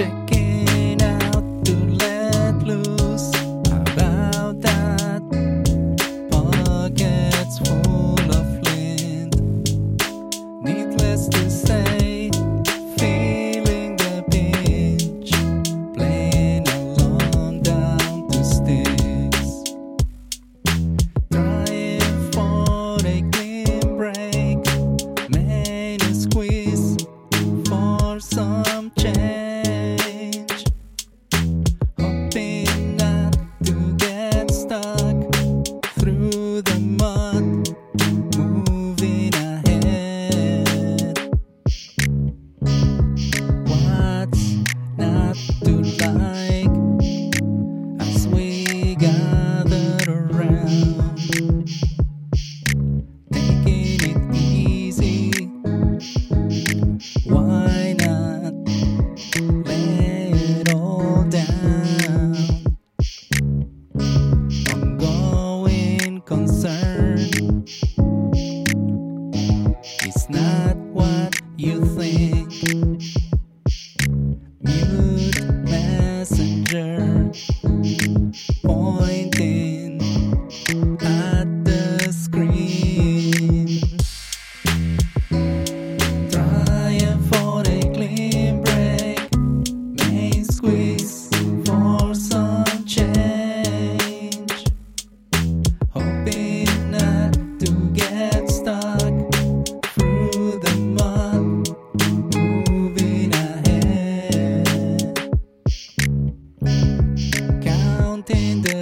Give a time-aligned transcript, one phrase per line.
[0.00, 0.39] cheque.
[69.82, 72.79] It's not what you think.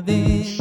[0.00, 0.56] this.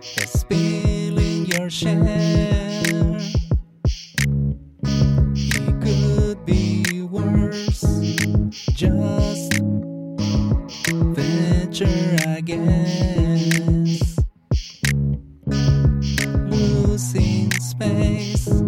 [0.00, 2.00] Just spilling your share.
[4.84, 7.82] It could be worse.
[8.74, 9.60] Just
[10.92, 12.46] venture, against
[13.96, 14.16] guess.
[16.50, 18.61] Losing space.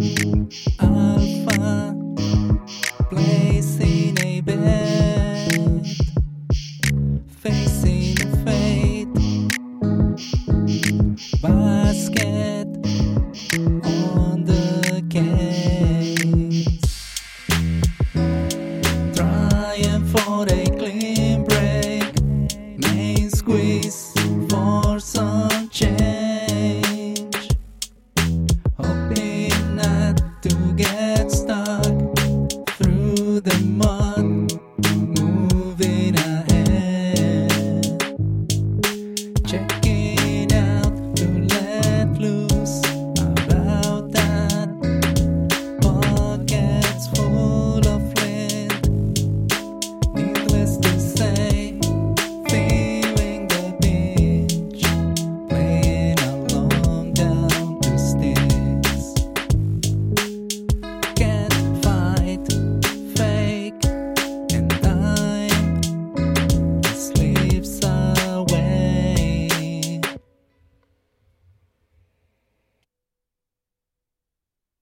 [30.48, 31.03] together.